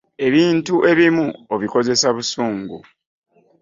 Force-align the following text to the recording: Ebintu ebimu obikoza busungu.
Ebintu 0.27 0.75
ebimu 0.91 1.25
obikoza 1.53 2.07
busungu. 2.15 2.77